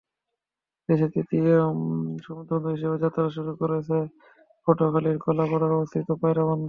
[0.89, 1.55] দেশের তৃতীয়
[2.25, 3.97] সমুদ্রবন্দর হিসেবে যাত্রা শুরু করেছে
[4.67, 6.59] পটুয়াখালীর কলাপাড়ায় অবস্থিত পায়রা বন্দর।